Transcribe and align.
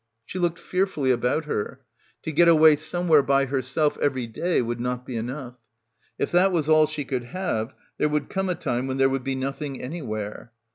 She 0.25 0.39
looked 0.39 0.57
fearfully 0.57 1.11
about 1.11 1.45
her. 1.45 1.81
To 2.23 2.31
get 2.31 2.47
away 2.47 2.75
somewhere 2.75 3.21
by 3.21 3.45
herself 3.45 3.99
every 3.99 4.25
day 4.25 4.59
would 4.59 4.79
not 4.79 5.05
be 5.05 5.15
enough. 5.15 5.57
If 6.17 6.31
that 6.31 6.51
was 6.51 6.67
all 6.67 6.87
she 6.87 7.05
could 7.05 7.25
have, 7.25 7.75
there 7.99 8.09
would 8.09 8.27
come 8.27 8.49
a 8.49 8.55
time 8.55 8.87
when 8.87 8.97
there 8.97 9.09
would 9.09 9.23
be 9.23 9.35
nothing 9.35 9.79
anywhere. 9.79 10.53